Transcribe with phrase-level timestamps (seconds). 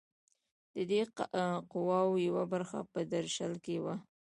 [0.73, 1.01] د دې
[1.71, 3.95] قواوو یوه برخه په درشل کې وه.